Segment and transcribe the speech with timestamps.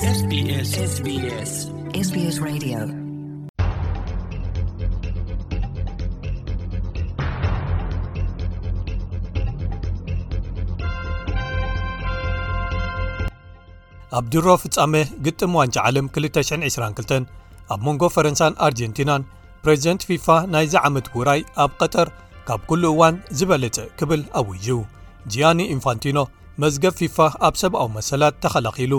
[14.61, 17.25] ፍጻሜ ግጥም ዋንጫ ዓለም 222
[17.69, 19.27] ኣብ መንጎ ፈረንሳን ኣርጀንቲናን
[19.63, 22.09] ፕሬዚደንት ፊፋ ናይ ዝዓመት ውራይ ኣብ ቀጠር
[22.49, 24.81] ካብ ኩሉ እዋን ዝበለጽ ክብል ኣውይዩው
[25.33, 26.17] ጂያኒ ኢንፋንቲኖ
[26.61, 27.15] መዝገብ ፊፋ
[27.47, 28.93] ኣብ ሰብኣዊ መሰላት ተኸላኪሉ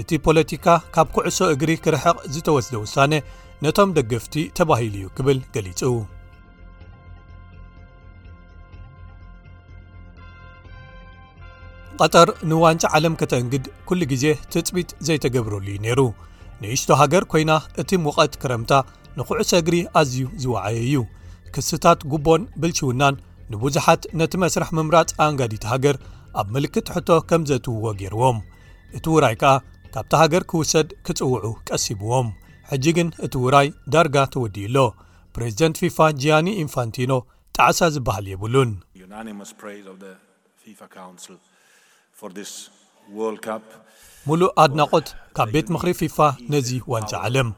[0.00, 3.12] እቲ ፖለቲካ ካብ ኩዕሶ እግሪ ክርሕቕ ዝተወስደ ውሳነ
[3.64, 5.80] ነቶም ደገፍቲ ተባሂሉ እዩ ክብል ገሊጹ
[12.00, 16.00] ቀጠር ንዋንጫ ዓለም ከተእንግድ ኩሉ ግዜ ትፅቢት ዘይተገብረሉ ዩ ነይሩ
[16.62, 18.72] ንእሽቶ ሃገር ኮይና እቲ ሙቀት ክረምታ
[19.18, 20.96] ንኩዕሶ እግሪ ኣዝዩ ዝወዓየ እዩ
[21.56, 23.20] ክስታት ጉቦን ብልችውናን
[23.52, 25.96] ንብዙሓት ነቲ መስራሕ ምምራፅ ኣንጋዲት ሃገር
[26.38, 28.38] ኣብ ምልክት ሕቶ ከም ዘትውዎ ገይርዎም
[28.96, 29.52] እቲ ውራይ ከኣ
[29.94, 32.28] ካብቲ ሃገር ክውሰድ ክጽውዑ ቀሲብዎም
[32.70, 34.76] ሕጂ ግን እቲ ውራይ ዳርጋ ተወዲእሎ
[35.36, 37.12] ፕሬዚደንት ፊፋ ጃያኒ ኢንፋንቲኖ
[37.56, 38.70] ጣዕሳ ዝበሃል የብሉን
[44.28, 45.06] ሙሉእ ኣድናቆት
[45.36, 46.18] ካብ ቤት ምክሪ ፊፋ
[46.52, 47.48] ነዚ ዋንጫ ዓለም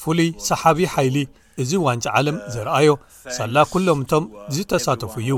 [0.00, 1.16] ፍሉይ ሰሓቢ ሓይሊ
[1.62, 2.90] እዚ ዋንጫ ዓለም ዘርኣዮ
[3.36, 4.24] ሳላ ኩሎምእቶም
[4.56, 5.30] ዝተሳተፉ እዩ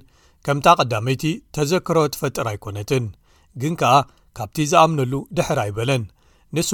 [0.48, 1.24] ከምታ ቐዳመይቲ
[1.56, 3.06] ተዘክሮ ትፈጥር ኣይኰነትን
[3.62, 3.94] ግን ከኣ
[4.40, 6.04] ካብቲ ዝኣምነሉ ድሕር ኣይበለን
[6.58, 6.70] ንሱ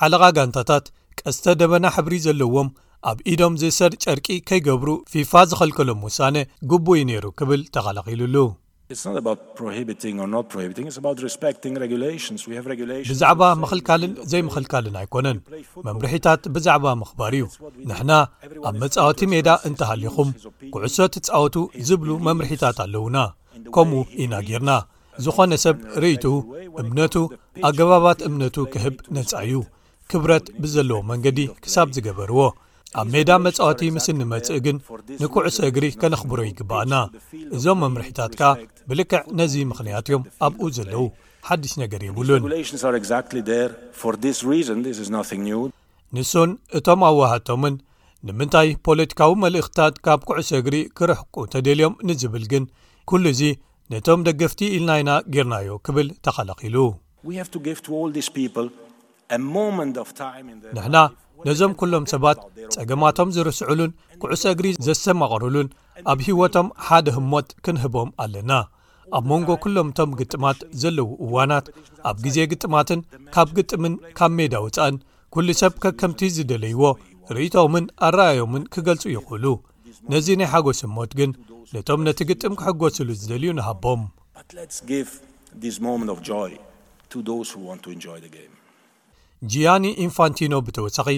[0.00, 0.86] ሓለቓ ጋንታታት
[1.20, 2.68] ቀዝተ ደበና ሕብሪ ዘለዎም
[3.10, 6.36] ኣብ ኢዶም ዝእሰር ጨርቂ ከይገብሩ ፊፋ ዝኸልከሎም ውሳነ
[6.72, 8.36] ግቡ እዩ ነይሩ ክብል ተኻላኺሉሉ
[8.90, 10.30] ብዛዕባ
[13.62, 15.38] ምኽልካልን ዘይምኽልካልን ኣይኮነን
[15.86, 17.44] መምርሒታት ብዛዕባ ምኽባር እዩ
[17.88, 18.12] ንሕና
[18.68, 20.28] ኣብ መጻወቲ ሜዳ እንተሃሊኹም
[20.74, 21.56] ጉዕሶ ትፃወቱ
[21.88, 23.16] ዝብሉ መምርሒታት ኣለውና
[23.76, 24.70] ከምኡ ኢናጌርና
[25.26, 26.24] ዝኾነ ሰብ ርእይቱ
[26.82, 27.14] እምነቱ
[27.70, 29.54] ኣገባባት እምነቱ ክህብ ነፃ እዩ
[30.12, 32.38] ክብረት ብዘለዎ መንገዲ ክሳብ ዝገበርዎ
[33.00, 34.76] ኣብ ሜዳ መጽወቲ ምስንመጽእ ግን
[35.20, 36.94] ንኵዕሶ እግሪ ከነኽብሮ ይግባኣና
[37.56, 38.50] እዞም መምርሒታት ካ
[38.88, 41.00] ብልክዕ ነዚ ምኽንያት እዮም ኣብኡ ዘለዉ
[41.48, 42.42] ሓድሽ ነገር ይብሉን
[46.16, 47.74] ንሱን እቶም ኣወህቶምን
[48.28, 52.64] ንምንታይ ፖለቲካዊ መልእኽትታት ካብ ኵዕሶ እግሪ ኪርሕቁ ተ ደልዮም ንዚብል ግን
[53.10, 53.52] ኵሉ ዚ
[53.92, 57.64] ነቶም ደገፍቲ ኢልናኢና ጌርናዮ ኪብል ተኻላኺሉንሕና
[61.46, 62.38] ነዞም ኵሎም ሰባት
[62.74, 63.90] ጸገማቶም ዝርስዑሉን
[64.22, 65.68] ክዕሶ እግሪ ዘስሰማቐሩሉን
[66.12, 68.52] ኣብ ህይወቶም ሓደ ህሞት ክንህቦም ኣለና
[69.18, 71.66] ኣብ መንጎ ኵሎም እቶም ግጥማት ዘለዉ እዋናት
[72.10, 73.00] ኣብ ግዜ ግጥማትን
[73.36, 74.96] ካብ ግጥምን ካብ ሜዳ ውጻእን
[75.36, 76.82] ኵሉ ሰብ ከከምቲ ዝደለይዎ
[77.38, 79.44] ርእቶምን ኣረኣዮምን ክገልጹ ይኽእሉ
[80.12, 81.30] ነዚ ናይ ሓጐስ ህሞት ግን
[81.74, 84.02] ነቶም ነቲ ግጥም ክሕጐስሉ ዝደልዩ ንሃቦም
[89.52, 91.16] ጂያኒ ኢንፋንቲኖ ብተወሳኺ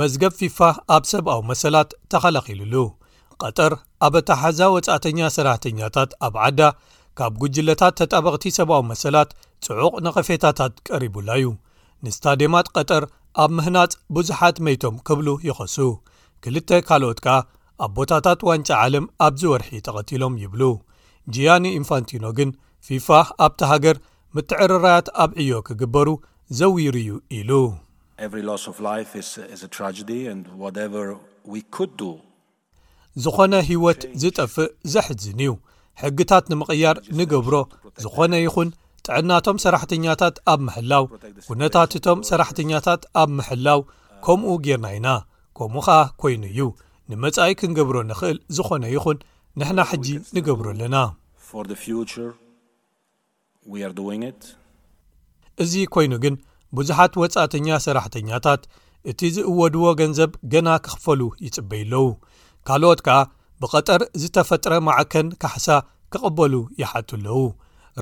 [0.00, 0.58] መዝገብ ፊፋ
[0.96, 2.74] ኣብ ሰብኣዊ መሰላት ተኸላኺሉሉ
[3.42, 3.72] ቀጠር
[4.06, 6.60] ኣብኣታሓዛ ወጻእተኛ ሰራሕተኛታት ኣብ ዓዳ
[7.18, 9.30] ካብ ጉጅለታት ተጣበቕቲ ሰብኣዊ መሰላት
[9.66, 11.48] ጽዑቕ ነቐፌታታት ቀሪቡላ እዩ
[12.06, 13.04] ንስታድማት ቀጠር
[13.42, 15.76] ኣብ ምህናፅ ብዙሓት መይቶም ክብሉ ይኸሱ
[16.44, 17.36] ክልተ ካልኦት ከኣ
[17.84, 20.62] ኣብ ቦታታት ዋንጫ ዓለም ኣብዚ ወርሒ ተቐቲሎም ይብሉ
[21.34, 22.50] ጂያኒ ኢንፋንቲኖ ግን
[22.86, 23.08] ፊፋ
[23.46, 23.96] ኣብቲ ሃገር
[24.36, 26.08] ምትዕርራያት ኣብ ዕዮ ኪግበሩ
[26.58, 27.50] ዘውሩ እዩ ኢሉ
[33.24, 35.50] ዝኾነ ህይወት ዝጠፍእ ዘሕዝን እዩ
[36.02, 37.54] ሕግታት ንምቕያር ንገብሮ
[38.04, 38.68] ዝዀነ ይኹን
[39.06, 41.04] ጥዕናቶም ሰራሕተኛታት ኣብ ምሕላው
[41.50, 43.80] ውነታት እቶም ሰራሕተኛታት ኣብ ምሕላው
[44.26, 45.08] ከምኡ ጌርና ኢና
[45.60, 46.60] ከምኡ ኸኣ ኰይኑ እዩ
[47.12, 49.18] ንመጻኢ ክንገብሮ ንኽእል ዝዀነ ይኹን
[49.60, 50.06] ንሕና ሕጂ
[50.38, 50.96] ንገብሮ ኣለና
[55.62, 56.34] እዚ ኰይኑ ግን
[56.76, 58.62] ብዙሓት ወጻእተኛ ሰራሕተኛታት
[59.10, 62.06] እቲ ዝእወድዎ ገንዘብ ገና ኪኽፈሉ ይጽበዩ ኣለዉ
[62.68, 63.18] ካልኦት ከኣ
[63.62, 65.66] ብቐጠር ዝተፈጥረ ማዓከን ካሕሳ
[66.12, 67.36] ኬቕበሉ ይሓትኣለዉ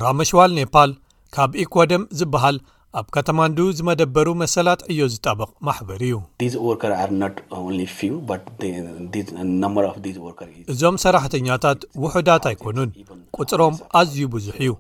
[0.03, 0.91] ራመሽዋል ኔፓል
[1.37, 2.57] ካብ ኢኮደም ዚብሃል
[3.01, 6.15] ኣብ ከተማንዱ ዝመደበሩ መሰላት ዕዮ ዚጠበቕ ማሕበር እዩ
[10.73, 12.91] እዞም ሰራሕተኛታት ውሑዳት ኣይኰኑን
[13.39, 14.73] ቅጽሮም ኣዝዩ ብዙሕ እዩ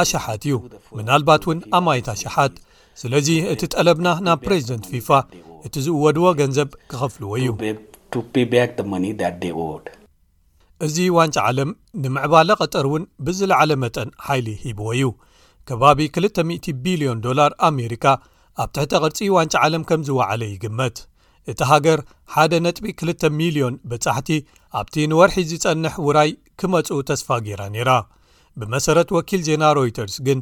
[0.00, 0.56] ኣሻሓት እዩ
[0.96, 2.54] ምናልባት እውን ኣማይት ኣሸሓት
[3.00, 5.10] ስለዚ እቲ ጠለብና ናብ ፕሬዚደንት ፊፋ
[5.66, 7.50] እቲ ዝእወድዎ ገንዘብ ክኸፍልዎ እዩ
[10.86, 11.70] እዚ ዋንጫ ዓለም
[12.02, 15.08] ንምዕባለ ቐጠር እውን ብዝለዕለ መጠን ሓይሊ ሂብዎ እዩ
[15.68, 18.04] ከባቢ 2000 ቢልዮን ዶላር ኣሜሪካ
[18.62, 20.98] ኣብ ትሕቲ ቕርጺ ዋንጫ ዓለም ከም ዝወዓለ ይግመት
[21.50, 22.00] እቲ ሃገር
[22.34, 24.30] ሓደ ነጥቢ 2 ሚልዮን በጻሕቲ
[24.80, 26.30] ኣብቲ ንወርሒ ዝጸንሕ ውራይ
[26.60, 27.90] ክመፁ ተስፋ ገይራ ነይራ
[28.60, 30.38] ብመሰረት ወኪል ዜና ሮይተርስ ግን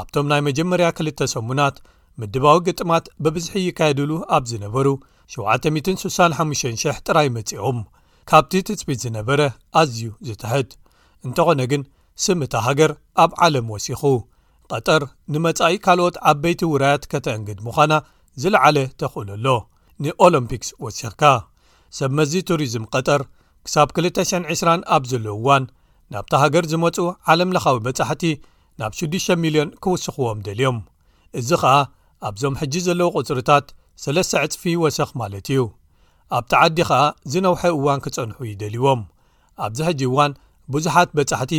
[0.00, 1.76] ኣብቶም ናይ መጀመርያ ክልተ ሰሙናት
[2.20, 4.88] ምድባዊ ግጥማት ብብዝሒ ይካየድሉ ኣብ ዝነበሩ
[5.34, 7.78] 765,0000 ጥራይ መጺኦም
[8.30, 9.40] ካብቲ ትጽቢት ዝነበረ
[9.80, 10.68] ኣዝዩ ዚትሕድ
[11.26, 11.82] እንተ ዀነ ግን
[12.24, 12.92] ስም እታ ሃገር
[13.22, 14.02] ኣብ ዓለም ወሲኹ
[14.72, 15.02] ቐጠር
[15.32, 17.92] ንመጻኢ ካልኦት ዓበይቲ ውራያት ከተእንግድ ምዃና
[18.42, 19.46] ዝለዓለ ተኽእሉኣሎ
[20.04, 21.22] ንኦሎምፒክስ ወሲኽካ
[21.98, 23.22] ሰብ መዚ ቱሪዝም ቐጠር
[23.66, 25.64] ክሳብ 220 ኣብ ዘለው ዋን
[26.14, 26.96] ናብቲ ሃገር ዝመጹ
[27.32, 28.24] ዓለምለኻዊ በጻሕቲ
[28.80, 30.78] ናብ 6 0ልዮን ኪውስኽዎም ደልዮም
[31.38, 31.72] እዚ ኸኣ
[32.28, 33.66] ኣብዞም ሕጂ ዘለዉ ቝጽርታት
[34.04, 35.62] ሰለስተ ዕጽፊ ወሰኽ ማለት እዩ
[36.38, 37.00] ኣብቲ ዓዲ ኸኣ
[37.32, 39.02] ዝነውሒ እዋን ክጸንሑ ኣይደልዎም
[39.66, 40.32] ኣብዚ ሕጂ እዋን
[40.74, 41.52] ብዙሓት በጻሕቲ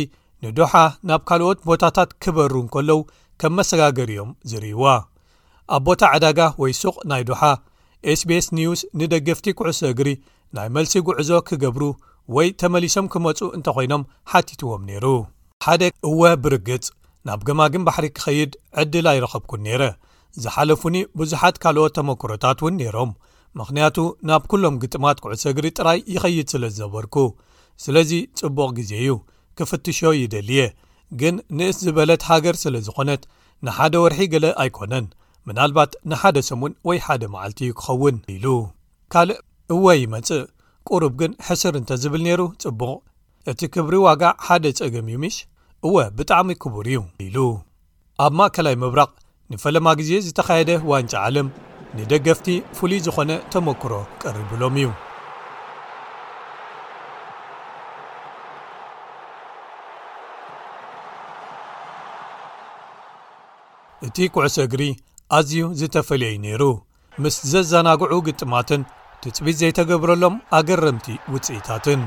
[0.44, 0.72] ንዱሓ
[1.08, 2.98] ናብ ካልኦት ቦታታት ኪበሩን ከለዉ
[3.42, 4.84] ከም መሰጋገር እዮም ዚርይዋ
[5.76, 7.42] ኣብ ቦታ ዓዳጋ ወይ ሱቕ ናይ ዱሓ
[8.18, 10.08] sbs ኒውስ ንደገፍቲ ኵዕሶ እግሪ
[10.56, 11.82] ናይ መልሲ ጕዕዞ ኪገብሩ
[12.36, 15.06] ወይ ተመሊሶም ክመፁ እንተ ኮይኖም ሓቲትዎም ነይሩ
[15.66, 16.86] ሓደ እወ ብርግጽ
[17.28, 19.82] ናብ ገማግን ባሕሪ ክኸይድ ዕድል ኣይረኸብኩን ነይረ
[20.42, 23.12] ዝሓለፉኒ ብዙሓት ካልኦት ተመክሮታት እውን ነይሮም
[23.60, 23.96] ምኽንያቱ
[24.28, 27.16] ናብ ኵሎም ግጥማት ኩዕሰ እግሪ ጥራይ ይኸይድ ስለ ዝዘበርኩ
[27.84, 29.12] ስለዚ ጽቡቕ ግዜ እዩ
[29.60, 30.62] ክፍትሾ ይደሊየ
[31.20, 33.22] ግን ንእስ ዝበለት ሃገር ስለ ዝኾነት
[33.66, 35.06] ንሓደ ወርሒ ገለ ኣይኰነን
[35.48, 38.46] ምናልባት ንሓደ ሰሙን ወይ ሓደ መዓልቲ እዩ ክኸውን ኢሉ
[39.12, 39.38] ካልእ
[39.74, 40.42] እወ ይመጽእ
[40.94, 42.90] ቁሩብ ግን ሕስር እንተ ዝብል ነይሩ ፅቡቕ
[43.50, 45.36] እቲ ክብሪ ዋጋዕ ሓደ ፀገም ዩምሽ
[45.86, 47.36] እወ ብጣዕሚ ክቡር እዩ ኢሉ
[48.24, 49.10] ኣብ ማእከላይ ምብራቕ
[49.52, 51.48] ንፈለማ ግዜ ዝተካየደ ዋንጫ ዓለም
[51.98, 52.46] ንደገፍቲ
[52.78, 53.92] ፍሉይ ዝኾነ ተመክሮ
[54.22, 54.88] ቀሪብሎም እዩ
[64.06, 64.82] እቲ ኩዕሶ እግሪ
[65.36, 66.62] ኣዝዩ ዝተፈለየዩ ነይሩ
[67.22, 68.82] ምስ ዘዘናግዑ ግጥማትን
[69.24, 72.00] ትጽቢት ዘይተገብረሎም ኣገረምቲ ውጽኢታትን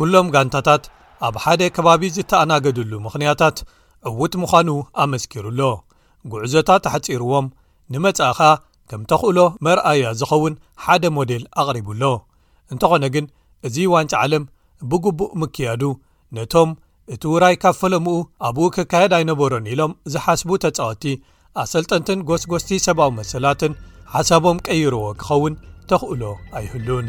[0.00, 0.84] ኵሎም ጋንታታት
[1.26, 3.56] ኣብ ሓደ ከባቢ ዝተኣናገድሉ ምኽንያታት
[4.10, 4.68] ዕውት ምዃኑ
[5.04, 5.60] ኣመስኪሩኣሎ
[6.32, 7.46] ጕዕዞታ ተሓፂርዎም
[7.94, 8.40] ንመጻኢኸ
[8.92, 9.38] ከም ተኽእሎ
[9.68, 10.54] መርኣያ ዝኸውን
[10.84, 12.02] ሓደ ሞደል ኣቕሪቡኣሎ
[12.72, 13.26] እንተኾነ ግን
[13.68, 14.44] እዙ ዋንጭ ዓለም
[14.90, 15.82] ብግቡእ ምክያዱ
[16.36, 16.68] ነቶም
[17.14, 18.16] እቲ ውራይ ካብ ፈለምኡ
[18.46, 21.04] ኣብኡ ክካየድ ኣይነበሮን ኢሎም ዝሓስቡ ተጻወቲ
[21.62, 23.72] ኣሰልጠንትን ጐስጐስቲ ሰብኣዊ መሰላትን
[24.14, 25.54] ሓሳቦም ቀይርዎ ክኸውን
[25.92, 26.22] ተኽእሎ
[26.60, 27.06] ኣይሕሉንፖ